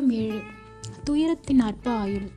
அத்தியாயம் 0.00 0.30
ஏழு. 0.30 0.40
துயரத்தின் 1.04 1.60
அற்ப 1.60 1.90
ஆயுள். 1.90 2.28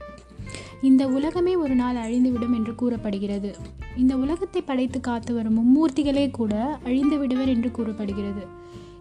இந்த 0.81 1.07
உலகமே 1.07 1.55
ஒரு 1.55 1.75
நாள் 1.75 1.95
அழிந்துவிடும் 1.95 2.55
என்று 2.55 2.75
கூறப்படுகிறது. 2.75 3.55
இந்த 3.97 4.17
உலகத்தை 4.17 4.61
படைத்து 4.61 4.99
காத்து 4.99 5.33
வரும் 5.33 5.57
மும்மூர்த்திகளே 5.57 6.31
கூட 6.31 6.79
அழிந்து 6.83 7.17
விடுவர் 7.17 7.47
என்று 7.47 7.71
கூறப்படுகிறது. 7.71 8.43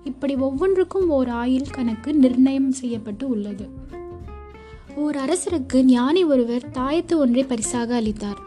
இப்படி 0.05 0.35
ஒவ்வொன்றுக்கும் 0.35 1.09
ஓர் 1.09 1.29
ஆயுள் 1.29 1.73
கணக்கு 1.73 2.15
நிர்ணயம் 2.15 2.71
செய்யப்பட்டு 2.71 3.29
உள்ளது. 3.29 3.69
ஓர் 4.95 5.17
அரசருக்கு 5.17 5.83
ஞானி 5.83 6.25
ஒருவர் 6.25 6.71
தாயத்து 6.73 7.17
ஒன்றை 7.17 7.45
பரிசாக 7.45 7.95
அளித்தார். 7.95 8.39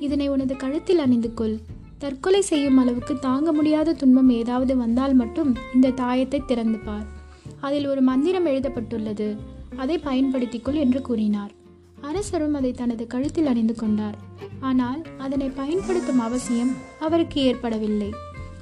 இதனை 0.00 0.28
உனது 0.28 0.56
கழுத்தில் 0.56 0.98
அணிந்து 0.98 1.34
கொள். 1.34 1.58
தற்கொலை 1.98 2.40
செய்யும் 2.40 2.76
அளவுக்கு 2.76 3.18
தாங்க 3.18 3.52
முடியாத 3.52 3.92
துன்பம் 3.92 4.30
ஏதாவது 4.30 4.76
வந்தால் 4.76 5.14
மட்டும் 5.14 5.54
இந்த 5.74 5.88
தாயத்தை 5.88 6.44
திறந்து 6.46 6.78
பார். 6.78 7.16
அதில் 7.60 7.86
ஒரு 7.86 8.00
மந்திரம் 8.00 8.44
எழுதப்பட்டுள்ளது. 8.44 9.56
அதை 9.76 9.96
பயன்படுத்திக்கொள் 10.04 10.78
என்று 10.84 11.02
கூறினார். 11.02 11.52
அரசரும் 12.00 12.54
அதை 12.54 12.72
தனது 12.72 13.06
கழுத்தில் 13.06 13.46
அணிந்து 13.46 13.74
கொண்டார். 13.74 14.16
ஆனால் 14.60 15.00
அதனை 15.18 15.48
பயன்படுத்தும் 15.48 16.18
அவசியம் 16.18 16.76
அவருக்கு 16.98 17.40
ஏற்படவில்லை. 17.42 18.10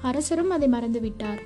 அரசரும் 0.02 0.50
அதை 0.50 0.68
மறந்துவிட்டார். 0.68 1.40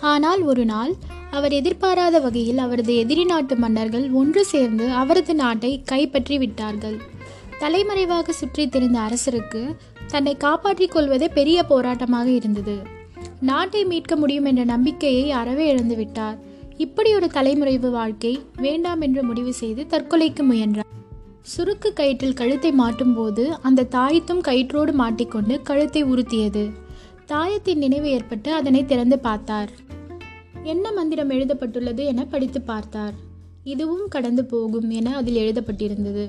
ஆனால் 0.00 0.42
ஒரு 0.42 0.64
நாள் 0.64 0.92
அவர் 1.30 1.52
எதிர்பாராத 1.52 2.20
வகையில் 2.20 2.58
அவரது 2.58 2.96
எதிரி 2.96 3.24
நாட்டு 3.24 3.56
மன்னர்கள் 3.56 4.10
ஒன்று 4.10 4.44
சேர்ந்து 4.44 4.92
அவரது 4.92 5.34
நாட்டை 5.34 5.82
கைப்பற்றி 5.82 6.38
விட்டார்கள். 6.38 6.98
தலைமறைவாக 7.58 8.32
சுற்றி 8.32 8.68
திரிந்த 8.68 8.98
அரசருக்கு 9.00 9.62
தன்னை 10.06 10.36
காப்பாற்றிக் 10.36 10.90
கொள்வதே 10.90 11.28
பெரிய 11.28 11.64
போராட்டமாக 11.68 12.26
இருந்தது. 12.26 12.76
நாட்டை 13.40 13.84
மீட்க 13.84 14.16
முடியும் 14.16 14.44
என்ற 14.44 14.64
நம்பிக்கையை 14.64 15.30
அறவே 15.30 15.66
இழந்துவிட்டார். 15.72 16.38
இப்படி 16.78 17.14
ஒரு 17.14 17.26
தலைமுறைவு 17.26 17.90
வாழ்க்கை 17.90 18.40
வேண்டாம் 18.56 19.00
என்று 19.00 19.22
முடிவு 19.22 19.52
செய்து 19.52 19.82
தற்கொலைக்கு 19.90 20.42
முயன்றார். 20.42 20.90
சுருக்கு 21.52 21.90
கயிற்றில் 21.94 22.34
கழுத்தை 22.34 22.70
மாட்டும்போது 22.72 23.44
அந்த 23.62 23.86
தாயத்தும் 23.90 24.42
கயிற்றோடு 24.48 24.92
மாட்டிக்கொண்டு 24.92 25.62
கழுத்தை 25.62 26.04
உறுத்தியது 26.04 26.64
தாயத்தின் 27.26 27.82
நினைவு 27.84 28.10
ஏற்பட்டு 28.10 28.52
அதனை 28.52 28.84
திறந்து 28.84 29.18
பார்த்தார். 29.18 29.70
என்ன 30.62 30.92
மந்திரம் 30.92 31.30
எழுதப்பட்டுள்ளது 31.30 32.04
என 32.04 32.24
படித்து 32.24 32.60
பார்த்தார். 32.60 33.14
இதுவும் 33.64 34.06
கடந்து 34.08 34.44
போகும் 34.44 34.90
என 34.90 35.16
அதில் 35.16 35.40
எழுதப்பட்டிருந்தது. 35.44 36.26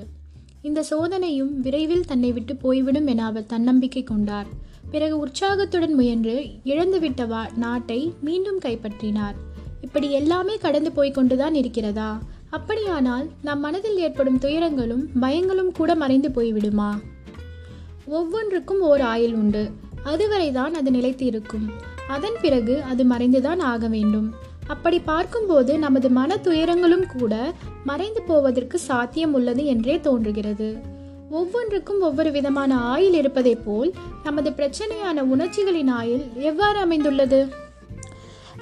இந்த 0.62 0.82
சோதனையும் 0.82 1.60
விரைவில் 1.60 2.04
தன்னை 2.04 2.32
விட்டு 2.32 2.56
போய்விடும் 2.56 3.06
என 3.06 3.24
அவர் 3.24 3.46
தன்னம்பிக்கை 3.46 4.02
கொண்டார். 4.02 4.46
பிறகு 4.90 5.18
உற்சாகத்துடன் 5.18 5.94
முயன்று 5.94 6.34
இழந்துவிட்ட 6.64 7.26
வா 7.26 7.48
நாட்டை 7.56 8.00
மீண்டும் 8.20 8.58
கைப்பற்றினார். 8.58 9.36
இப்படி 9.80 10.10
எல்லாமே 10.10 10.56
கடந்து 10.56 10.92
போய் 10.92 11.10
கொண்டுதான் 11.10 11.54
இருக்கிறதா? 11.54 12.20
அப்படியானால் 12.50 13.28
நம் 13.42 13.60
மனதில் 13.60 13.98
ஏற்படும் 13.98 14.38
துயரங்களும் 14.38 15.08
பயங்களும் 15.20 15.72
கூட 15.72 15.94
மறைந்து 15.94 16.28
போய்விடுமா? 16.28 16.90
ஒவ்வொன்றுக்கும் 18.06 18.80
ஓர் 18.80 19.00
ஆயுள் 19.00 19.34
உண்டு. 19.34 19.70
அதுவரைதான் 20.04 20.70
அது 20.70 20.90
நிலைத்து 20.90 21.26
இருக்கும் 21.26 21.70
அதன் 22.08 22.36
பிறகு 22.42 22.82
அது 22.82 23.04
மறைந்துதான் 23.04 23.60
ஆக 23.60 23.88
வேண்டும். 23.88 24.34
அப்படி 24.66 25.00
பார்க்கும்போது 25.00 25.78
நமது 25.78 26.10
மன 26.10 26.36
துயரங்களும் 26.36 27.06
கூட 27.18 27.54
மறைந்து 27.84 28.22
போவதற்கு 28.22 28.78
சாத்தியம் 28.78 29.32
உள்ளது 29.32 29.64
என்றே 29.64 30.00
தோன்றுகிறது. 30.00 30.76
ஒவ்வொன்றுக்கும் 31.30 32.00
ஒவ்வொரு 32.00 32.30
விதமான 32.30 32.96
ஆயில் 32.96 33.12
இருப்பதைப் 33.12 33.64
போல் 33.64 33.92
நமது 34.24 34.50
பிரச்சனையான 34.50 35.20
உணர்ச்சிகளின் 35.20 35.92
ஆயில் 35.92 36.32
எவ்வாறு 36.34 36.78
அமைந்துள்ளது? 36.78 37.48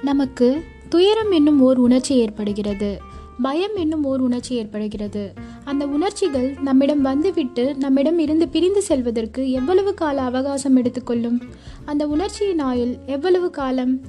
நமக்கு 0.02 0.62
துயரம் 0.88 1.30
என்னும் 1.30 1.60
ஓர் 1.60 1.76
உணர்ச்சி 1.76 2.16
ஏற்படுகிறது. 2.16 3.00
பயம் 3.42 3.76
என்னும் 3.76 4.04
ஓர் 4.04 4.20
உணர்ச்சி 4.20 4.54
ஏற்படுகிறது. 4.54 5.32
அந்த 5.64 5.86
உணர்ச்சிகள் 5.86 6.56
நம்மிடம் 6.62 7.02
வந்துவிட்டு 7.02 7.74
நம்மிடம் 7.74 8.18
இருந்து 8.18 8.48
பிரிந்து 8.48 8.82
செல்வதற்கு 8.82 9.50
எவ்வளவு 9.50 9.94
கால 9.94 10.22
அவகாசம் 10.22 10.76
எடுத்துக்கொள்ளும் 10.76 11.42
அந்த 11.84 12.06
உணர்ச்சியின் 12.06 12.58
ஆயுள் 12.58 12.96
எவ்வளவு 13.06 13.50
காலம்? 13.50 14.00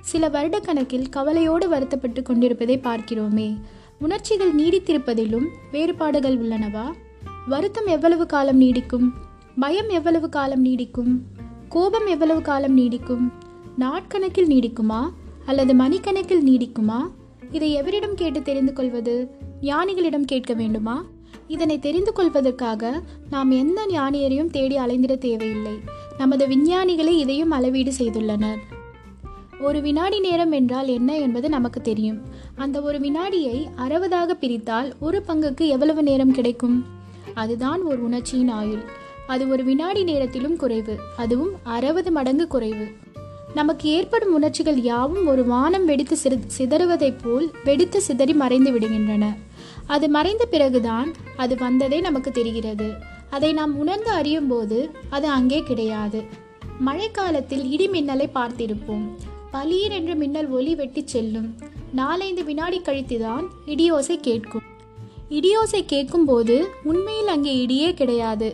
சில 0.00 0.28
வருடக்கணக்கில் 0.28 1.08
கவலையோடு 1.08 1.68
வருத்தப்பட்டு 1.68 2.22
கொண்டிருப்பதை 2.22 2.78
பார்க்கிறோமே. 2.78 3.56
உணர்ச்சிகள் 4.00 4.54
நீடித்திருப்பதிலும் 4.54 5.46
வேறுபாடுகள் 5.72 6.38
உள்ளனவா? 6.38 6.92
வருத்தம் 7.48 7.86
எவ்வளவு 7.86 8.26
காலம் 8.26 8.60
நீடிக்கும்? 8.60 9.10
பயம் 9.58 9.88
எவ்வளவு 9.88 10.28
காலம் 10.28 10.64
நீடிக்கும்? 10.64 11.18
கோபம் 11.68 12.06
எவ்வளவு 12.06 12.40
காலம் 12.40 12.78
நீடிக்கும்? 12.78 13.32
நாட்கணக்கில் 13.78 14.48
நீடிக்குமா? 14.48 15.08
அல்லது 15.46 15.74
மணிக்கணக்கில் 15.74 16.46
நீடிக்குமா? 16.46 16.98
இதை 17.50 17.70
எவரிடம் 17.72 18.14
கேட்டு 18.14 18.42
தெரிந்து 18.42 18.72
கொள்வது 18.72 19.30
ஞானிகளிடம் 19.62 20.24
கேட்க 20.24 20.54
வேண்டுமா? 20.54 21.04
இதனை 21.48 21.78
தெரிந்து 21.78 22.12
கொள்வதற்காக 22.12 23.02
நாம் 23.30 23.50
எந்த 23.50 23.86
ஞானியரையும் 23.86 24.50
தேடி 24.50 24.76
அலைந்திட 24.78 25.18
தேவையில்லை. 25.18 25.72
நமது 26.18 26.46
விஞ்ஞானிகளே 26.46 27.16
இதையும் 27.16 27.50
அளவீடு 27.50 27.92
செய்துள்ளனர். 27.98 28.56
ஒரு 29.60 29.80
வினாடி 29.80 30.20
நேரம் 30.20 30.52
என்றால் 30.52 30.86
என்ன 30.86 31.18
என்பது 31.18 31.48
நமக்கு 31.48 31.80
தெரியும். 31.80 32.20
அந்த 32.56 32.82
ஒரு 32.82 32.98
வினாடியை 32.98 33.66
அறுபதாக 33.76 34.32
பிரித்தால் 34.32 34.94
ஒரு 35.00 35.22
பங்குக்கு 35.28 35.66
எவ்வளவு 35.66 36.02
நேரம் 36.02 36.32
கிடைக்கும்? 36.32 36.84
அதுதான் 37.34 37.82
ஒரு 37.82 38.02
உணர்ச்சியின் 38.02 38.48
ஆயுள். 38.48 38.82
அது 39.26 39.48
ஒரு 39.48 39.64
வினாடி 39.64 40.02
நேரத்திலும் 40.02 40.56
குறைவு. 40.56 40.96
அதுவும் 41.16 41.50
அறுபது 41.62 42.10
மடங்கு 42.10 42.46
குறைவு. 42.46 42.86
நமக்கு 43.58 43.86
ஏற்படும் 43.96 44.32
உணர்ச்சிகள் 44.36 44.78
யாவும் 44.86 45.26
ஒரு 45.32 45.42
வானம் 45.50 45.84
வெடித்து 45.84 46.16
சிறு 46.22 46.36
சிதறுவதைப் 46.56 47.20
போல் 47.22 47.46
வெடித்து 47.64 47.98
சிதறி 48.06 48.34
மறைந்து 48.42 48.70
விடுகின்றன. 48.74 49.24
அது 49.86 50.06
மறைந்த 50.16 50.44
பிறகுதான் 50.54 51.08
அது 51.42 51.54
வந்ததே 51.62 51.98
நமக்கு 52.00 52.30
தெரிகிறது. 52.38 52.88
அதை 53.36 53.50
நாம் 53.52 53.74
உணர்ந்து 53.78 54.10
அறியும் 54.10 54.50
போது 54.52 54.78
அது 55.16 55.26
அங்கே 55.36 55.60
கிடையாது. 55.70 56.20
மழைக்காலத்தில் 56.86 57.64
இடி 57.74 57.88
மின்னலை 57.88 58.28
பார்த்திருப்போம். 58.34 59.06
பலீர் 59.54 59.96
என்று 59.98 60.14
மின்னல் 60.22 60.50
ஒளி 60.58 60.74
வெட்டி 60.74 61.04
செல்லும். 61.14 61.50
நாலைந்து 62.00 62.44
வினாடி 62.44 62.80
கழித்துதான் 62.84 63.44
இடியோசை 63.74 64.16
கேட்கும். 64.28 64.64
இடியோசை 65.38 65.80
கேட்கும்போது 65.92 66.56
உண்மையில் 66.90 67.30
அங்கே 67.34 67.52
இடியே 67.64 67.88
கிடையாது. 68.00 68.48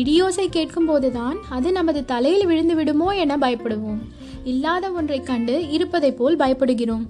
இடியோசை 0.00 0.46
கேட்கும்போதுதான் 0.56 1.38
அது 1.56 1.68
நமது 1.72 2.00
தலையில் 2.12 2.48
விழுந்து 2.50 2.74
விடுமோ 2.78 3.10
என 3.24 3.36
பயப்படுவோம். 3.44 4.00
இல்லாத 4.44 4.90
ஒன்றைக் 4.90 5.26
கண்டு 5.26 5.70
இருப்பதைப் 5.70 6.18
போல் 6.18 6.36
பயப்படுகிறோம். 6.36 7.06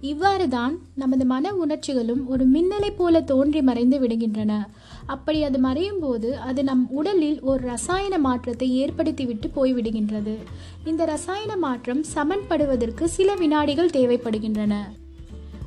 இவ்வாறு 0.00 0.48
தான் 0.48 0.78
நமது 0.94 1.24
மன 1.24 1.54
உணர்ச்சிகளும் 1.54 2.28
ஒரு 2.28 2.48
மின்னலைப் 2.48 2.96
போல 2.96 3.20
தோன்றி 3.20 3.62
மறைந்து 3.62 4.00
விடுகின்றன. 4.00 4.66
அப்படி 5.06 5.42
அது 5.42 5.58
மறையும் 5.58 5.98
போது 6.00 6.36
அது 6.36 6.64
நம் 6.64 6.90
உடலில் 6.90 7.40
ஒரு 7.40 7.66
ரசாயன 7.66 8.18
மாற்றத்தை 8.18 8.84
ஏற்படுத்திவிட்டு 8.84 9.50
போய்விடுகின்றது. 9.56 10.36
இந்த 10.84 11.04
ரசாயன 11.04 11.56
மாற்றம் 11.56 12.04
சமன்படுவதற்கு 12.14 13.08
சில 13.08 13.34
வினாடிகள் 13.34 13.90
தேவைப்படுகின்றன. 13.90 14.76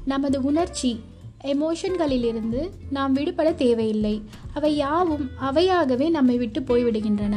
நமது 0.05 0.43
உணர்ச்சி 0.43 0.99
எமோஷன்களிலிருந்து 1.43 2.69
நாம் 2.89 3.13
விடுபட 3.13 3.53
தேவையில்லை. 3.53 4.21
அவை 4.53 4.75
யாவும் 4.75 5.29
அவையாகவே 5.35 6.09
நம்மை 6.09 6.37
விட்டு 6.37 6.59
போய்விடுகின்றன. 6.59 7.35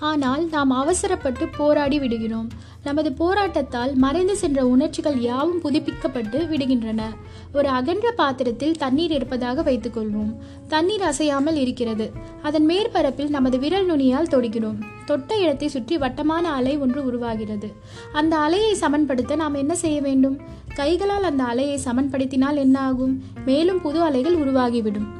ஆனால் 0.00 0.48
நாம் 0.48 0.70
அவசரப்பட்டு 0.70 1.48
போராடி 1.48 1.98
விடுகிறோம். 1.98 2.48
நமது 2.84 3.10
போராட்டத்தால் 3.10 3.94
மறைந்து 3.94 4.36
சென்ற 4.36 4.66
உணர்ச்சிகள் 4.66 5.20
யாவும் 5.20 5.60
புதுப்பிக்கப்பட்டு 5.60 6.38
விடுகின்றன. 6.44 7.02
ஒரு 7.52 7.68
அகன்ற 7.68 8.10
பாத்திரத்தில் 8.10 8.76
தண்ணீர் 8.76 9.10
இருப்பதாக 9.10 9.62
வைத்துக்கொள்வோம். 9.62 10.36
தண்ணீர் 10.68 11.02
அசையாமல் 11.02 11.54
இருக்கிறது. 11.54 12.12
அதன் 12.42 12.68
மேற்பரப்பில் 12.68 13.28
நமது 13.28 13.58
விரல் 13.58 13.86
நுனியால் 13.86 14.32
தொடுகிறோம். 14.32 14.78
தொட்ட 15.04 15.38
இடத்தை 15.38 15.68
சுற்றி 15.68 15.98
வட்டமான 15.98 16.50
அலை 16.50 16.76
ஒன்று 16.76 17.04
உருவாகிறது. 17.04 17.72
அந்த 18.12 18.36
அலையை 18.36 18.72
சமன்படுத்த 18.72 19.36
நாம் 19.36 19.54
என்ன 19.54 19.74
செய்ய 19.74 20.00
வேண்டும்? 20.00 20.40
கைகளால் 20.74 21.22
அந்த 21.22 21.44
அலையை 21.44 21.78
சமன்படுத்தினால் 21.84 22.56
என்ன 22.56 22.80
ஆகும்? 22.80 23.22
மேலும் 23.44 23.80
புது 23.80 24.02
அலைகள் 24.02 24.38
உருவாகிவிடும். 24.38 25.19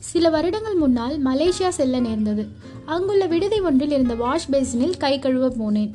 சில 0.00 0.28
வருடங்கள் 0.28 0.74
முன்னால் 0.74 1.24
மலேசியா 1.24 1.68
செல்ல 1.68 2.00
நேர்ந்தது. 2.00 2.46
அங்குள்ள 2.84 3.26
விடுதி 3.26 3.60
ஒன்றில் 3.60 3.90
இருந்த 3.90 4.14
வாஷ் 4.14 4.50
பேசினில் 4.50 4.96
கை 4.96 5.18
கழுவ 5.18 5.48
போனேன். 5.48 5.90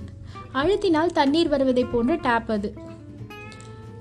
அழுத்தினால் 0.53 1.13
தண்ணீர் 1.13 1.47
வருவதை 1.47 1.83
போன்ற 1.83 2.15
டேப் 2.15 2.51
அது. 2.51 2.73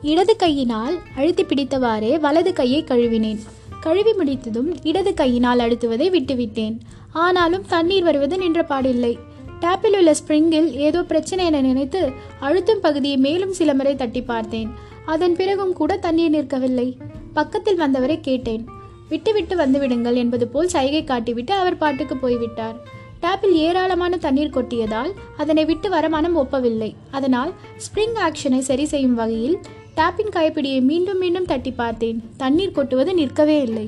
இடது 0.02 0.36
கையினால் 0.36 0.98
அழுத்தி 1.16 1.42
பிடித்தவாறே 1.42 2.20
வலது 2.20 2.52
கையை 2.52 2.84
கழுவினேன். 2.84 3.38
கழுவி 3.80 4.12
முடித்ததும் 4.12 4.82
இடது 4.82 5.14
கையினால் 5.14 5.58
அழுத்துவதை 5.58 6.08
விட்டுவிட்டேன். 6.10 6.78
ஆனாலும் 7.12 7.64
தண்ணீர் 7.68 8.02
வருவது 8.02 8.38
நின்ற 8.38 8.62
பாடில்லை 8.62 9.18
டேப்பில் 9.60 9.96
உள்ள 9.96 10.12
ஸ்ப்ரிங்கில் 10.12 10.70
ஏதோ 10.70 11.02
பிரச்சனை 11.02 11.46
என 11.46 11.60
நினைத்து 11.60 12.10
அழுத்தும் 12.40 12.80
பகுதியை 12.80 13.16
மேலும் 13.16 13.52
சில 13.52 13.74
முறை 13.74 13.96
தட்டி 13.96 14.22
பார்த்தேன். 14.22 14.70
அதன் 15.06 15.36
பிறகும் 15.36 15.72
கூட 15.72 15.96
தண்ணீர் 15.96 16.30
நிற்கவில்லை. 16.30 16.96
பக்கத்தில் 17.32 17.76
வந்தவரை 17.76 18.20
கேட்டேன். 18.20 18.73
விட்டுவிட்டு 19.12 19.54
வந்துவிடுங்கள் 19.56 20.18
என்பது 20.22 20.46
போல் 20.48 20.72
சைகை 20.74 21.02
காட்டிவிட்டு 21.04 21.54
அவர் 21.62 21.80
பாட்டுக்கு 21.82 22.16
போய்விட்டார். 22.16 22.76
டேப்பில் 23.22 23.54
ஏராளமான 23.66 24.16
தண்ணீர் 24.24 24.54
கொட்டியதால் 24.56 25.12
அதனை 25.42 25.64
விட்டு 25.70 25.88
வர 25.94 26.08
மனம் 26.14 26.36
ஒப்பவில்லை. 26.42 26.90
அதனால் 27.10 27.52
ஸ்ப்ரிங் 27.84 28.18
ஆக்ஷனை 28.26 28.60
சரி 28.68 28.84
செய்யும் 28.92 29.18
வகையில் 29.20 29.56
டேப்பின் 29.98 30.32
கைப்பிடியை 30.36 30.80
மீண்டும் 30.90 31.18
மீண்டும் 31.18 31.50
தட்டி 31.52 31.72
பார்த்தேன். 31.80 32.18
தண்ணீர் 32.36 32.76
கொட்டுவது 32.78 33.14
நிற்கவே 33.14 33.56
இல்லை. 33.66 33.86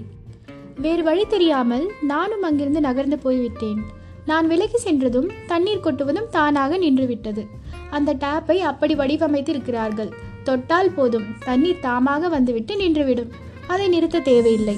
வேறு 0.84 1.02
வழி 1.02 1.24
தெரியாமல் 1.34 1.84
நானும் 2.12 2.44
அங்கிருந்து 2.48 2.80
நகர்ந்து 2.80 3.18
போய்விட்டேன். 3.18 3.80
நான் 4.30 4.46
விலகி 4.52 4.78
சென்றதும் 4.78 5.28
தண்ணீர் 5.46 5.84
கொட்டுவதும் 5.84 6.30
தானாக 6.36 6.78
நின்றுவிட்டது. 6.78 7.42
அந்த 7.96 8.14
டேப்பை 8.24 8.56
அப்படி 8.70 8.94
வடிவமைத்து 8.94 9.52
இருக்கிறார்கள் 9.54 10.12
தொட்டால் 10.44 10.94
போதும். 10.96 11.26
தண்ணீர் 11.48 11.84
தாமாக 11.88 12.28
வந்துவிட்டு 12.36 12.74
நின்றுவிடும். 12.82 13.32
அதை 13.66 13.86
நிறுத்த 13.88 14.24
தேவையில்லை. 14.30 14.76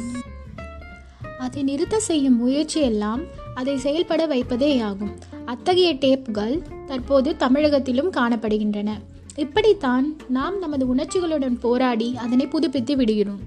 அதை 1.38 1.62
நிறுத்த 1.62 2.00
செய்யும் 2.00 2.36
முயற்சியெல்லாம் 2.36 3.22
அதை 3.54 3.78
செயல்பட 3.78 4.26
வைப்பதே 4.26 4.80
ஆகும். 4.80 5.12
அத்தகைய 5.44 5.90
டேப்புகள் 5.94 6.54
தற்போது 6.86 7.36
தமிழகத்திலும் 7.38 8.10
காணப்படுகின்றன. 8.12 8.90
இப்படித்தான் 9.36 10.16
நாம் 10.28 10.58
நமது 10.58 10.84
உணர்ச்சிகளுடன் 10.94 11.56
போராடி 11.60 12.16
அதனை 12.16 12.46
புதுப்பித்து 12.46 12.96
விடுகிறோம். 12.96 13.40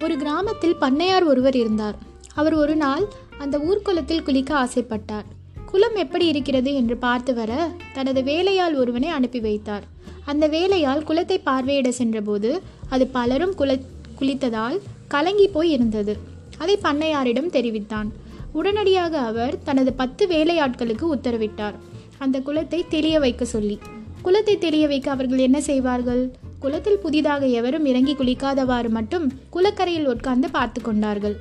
ஒரு 0.00 0.16
கிராமத்தில் 0.16 0.80
பண்ணையார் 0.80 1.24
ஒருவர் 1.24 1.56
இருந்தார். 1.56 1.98
அவர் 2.34 2.54
ஒரு 2.54 2.76
நாள் 2.76 3.04
அந்த 3.38 3.58
ஊர்க்குளத்தில் 3.58 4.22
குளிக்க 4.22 4.50
ஆசைப்பட்டார். 4.54 5.26
குளம் 5.66 5.94
எப்படி 5.94 6.26
இருக்கிறது 6.26 6.74
என்று 6.74 6.96
பார்த்து 6.96 7.34
வர 7.34 7.52
தனது 7.92 8.22
வேலையால் 8.22 8.74
ஒருவனை 8.74 9.08
அனுப்பி 9.08 9.40
வைத்தார். 9.40 9.84
அந்த 10.24 10.48
வேலையால் 10.48 11.04
குளத்தை 11.04 11.40
பார்வையிட 11.46 11.88
சென்றபோது 11.88 12.50
அது 12.88 13.06
பலரும் 13.06 13.54
குல 13.54 13.78
குளித்ததால் 14.20 14.76
கலங்கி 15.08 15.48
போய் 15.48 15.70
இருந்தது. 15.70 16.14
அதை 16.58 16.78
பண்ணையாரிடம் 16.82 17.50
தெரிவித்தான். 17.50 18.12
உடனடியாக 18.52 19.18
அவர் 19.18 19.62
தனது 19.62 19.92
பத்து 19.92 20.26
வேலையாட்களுக்கு 20.26 21.06
உத்தரவிட்டார். 21.14 21.74
அந்த 22.18 22.40
குளத்தை 22.40 22.84
தெளிய 22.88 23.18
வைக்க 23.18 23.44
சொல்லி. 23.44 23.78
குளத்தை 24.22 24.58
தெளிய 24.58 24.86
வைக்க 24.86 25.10
அவர்கள் 25.10 25.38
என்ன 25.38 25.60
செய்வார்கள்? 25.60 26.30
குளத்தில் 26.60 26.98
புதிதாக 26.98 27.46
எவரும் 27.46 27.84
இறங்கி 27.84 28.14
குளிக்காதவாறு 28.14 28.88
மட்டும் 28.88 29.32
குளக்கரையில் 29.50 30.06
உட்கார்ந்து 30.06 30.50
பார்த்து 30.50 30.82
கொண்டார்கள். 30.82 31.36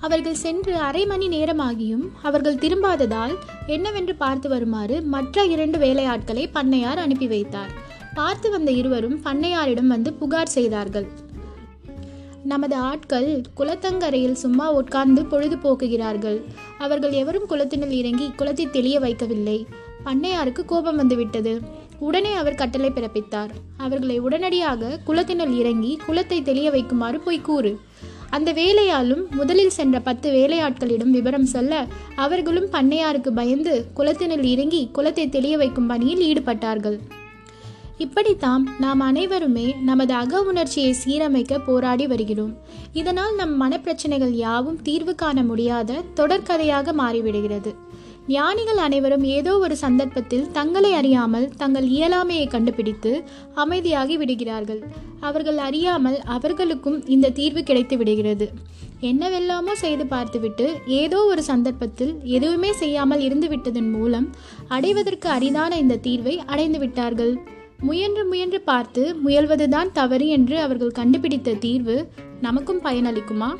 அவர்கள் 0.00 0.34
சென்று 0.34 0.76
அரை 0.76 1.06
மணி 1.06 1.28
நேரமாகியும் 1.28 2.08
அவர்கள் 2.22 2.54
திரும்பாததால் 2.54 3.34
என்னவென்று 3.66 4.14
பார்த்து 4.14 4.48
வருமாறு 4.48 5.02
மற்ற 5.02 5.44
இரண்டு 5.44 5.78
வேலையாட்களை 5.78 6.46
பண்ணையார் 6.54 6.96
அனுப்பி 6.96 7.26
வைத்தார். 7.26 7.70
பார்த்து 8.14 8.50
வந்த 8.50 8.70
இருவரும் 8.70 9.20
பண்ணையாரிடம் 9.24 9.86
வந்து 9.86 10.12
புகார் 10.12 10.48
செய்தார்கள். 10.48 11.08
நமது 12.50 12.76
ஆட்கள் 12.90 13.28
குளத்தங்கரையில் 13.56 14.36
சும்மா 14.42 14.66
உட்கார்ந்து 14.70 15.22
பொழுது 15.24 15.56
போக்குகிறார்கள் 15.56 16.38
அவர்கள் 16.78 17.12
எவரும் 17.12 17.46
குளத்தினில் 17.48 17.94
இறங்கி 18.00 18.26
குளத்தை 18.36 18.66
தெளிய 18.70 18.96
வைக்கவில்லை. 19.00 19.56
பண்ணையாருக்கு 20.06 20.62
கோபம் 20.64 20.96
வந்துவிட்டது. 20.96 21.52
உடனே 21.98 22.32
அவர் 22.34 22.54
கட்டளை 22.54 22.90
பிறப்பித்தார். 22.90 23.52
அவர்களை 23.76 24.16
உடனடியாக 24.18 25.00
குளத்தினுள் 25.06 25.54
இறங்கி 25.56 25.92
குளத்தை 26.06 26.42
தெளிய 26.42 26.70
வைக்குமாறு 26.70 27.20
போய் 27.24 27.40
கூறு. 27.40 27.72
அந்த 28.30 28.52
வேலையாலும் 28.52 29.22
முதலில் 29.30 29.76
சென்ற 29.78 29.98
பத்து 30.00 30.30
வேலையாட்களிடம் 30.32 31.14
விவரம் 31.18 31.48
சொல்ல 31.54 31.86
அவர்களும் 32.16 32.72
பண்ணையாருக்கு 32.72 33.30
பயந்து 33.30 33.76
குளத்தினுள் 33.96 34.48
இறங்கி 34.54 34.82
குளத்தை 34.92 35.28
தெளிய 35.28 35.56
வைக்கும் 35.56 35.86
பணியில் 35.86 36.26
ஈடுபட்டார்கள். 36.30 36.98
இப்படித்தாம் 38.04 38.64
நாம் 38.82 39.00
அனைவருமே 39.06 39.64
நமது 39.86 40.12
அக 40.14 40.40
உணர்ச்சியை 40.42 40.90
சீரமைக்க 41.00 41.54
போராடி 41.58 42.04
வருகிறோம். 42.06 42.52
இதனால் 42.92 43.34
நம் 43.34 43.54
மனப்பிரச்சனைகள் 43.62 44.34
யாவும் 44.44 44.78
தீர்வு 44.82 45.14
காண 45.14 45.42
முடியாத 45.42 46.00
தொடர்கதையாக 46.14 46.92
மாறிவிடுகிறது. 47.00 47.72
ஞானிகள் 48.26 48.80
அனைவரும் 48.86 49.24
ஏதோ 49.36 49.52
ஒரு 49.58 49.76
சந்தர்ப்பத்தில் 49.76 50.46
தங்களை 50.52 50.92
அறியாமல் 50.92 51.46
தங்கள் 51.56 51.86
இயலாமையை 51.88 52.46
கண்டுபிடித்து 52.48 53.12
அமைதியாகி 53.54 54.16
விடுகிறார்கள். 54.22 54.80
அவர்கள் 55.20 55.60
அறியாமல் 55.68 56.18
அவர்களுக்கும் 56.36 56.98
இந்த 57.06 57.34
தீர்வு 57.40 57.62
கிடைத்து 57.62 57.96
விடுகிறது. 57.96 58.48
என்னவெல்லாமோ 59.10 59.74
செய்து 59.84 60.04
பார்த்துவிட்டு 60.06 60.66
ஏதோ 61.02 61.18
ஒரு 61.24 61.42
சந்தர்ப்பத்தில் 61.42 62.14
எதுவுமே 62.36 62.72
செய்யாமல் 62.82 63.20
இருந்து 63.20 63.48
விட்டதன் 63.48 63.92
மூலம் 63.96 64.26
அடைவதற்கு 64.68 65.28
அரிதான 65.28 65.72
இந்த 65.84 66.00
தீர்வை 66.08 66.34
அடைந்து 66.52 66.78
விட்டார்கள் 66.78 67.34
முயன்று 67.78 68.26
முயன்று 68.26 68.60
பார்த்து 68.60 69.16
முயல்வதுதான் 69.24 69.92
தவறு 69.92 70.28
என்று 70.28 70.58
அவர்கள் 70.58 70.90
கண்டுபிடித்த 70.90 71.54
தீர்வு 71.54 71.96
நமக்கும் 72.40 72.82
பயனளிக்குமா? 72.82 73.50